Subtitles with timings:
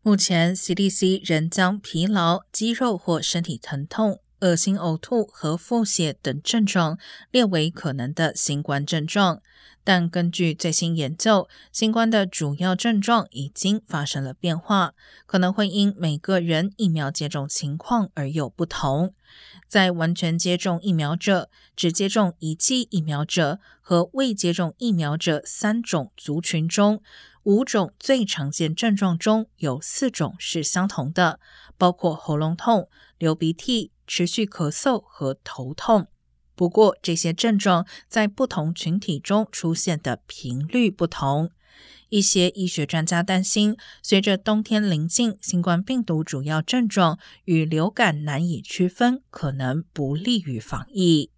[0.00, 6.98] 目前，CDC 仍将疲劳、肌肉或身体疼痛、恶心、呕吐和腹泻等症状
[7.30, 9.42] 列为可能的新冠症状。
[9.84, 14.92] 但根据最新研究，新冠的主要症状已经发生了变化，
[15.26, 19.14] 可能会因每个人疫苗接种情况而有不同。
[19.66, 27.02] 在完全接种疫苗者、只接种一剂疫苗者和未接种疫苗者三种族群中，
[27.48, 31.40] 五种最常见症状中有四种是相同的，
[31.78, 36.08] 包括喉咙痛、流鼻涕、持续咳嗽和头痛。
[36.54, 41.50] 不过，这些症状在不同群体中出现的频率不同。
[42.10, 51.30] 一些医学专家担心，随着冬天临近，新冠病毒主要症状与流感难以区分，可能不利于防疫。